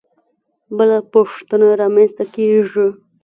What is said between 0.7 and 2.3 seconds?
بله پوښتنه رامنځته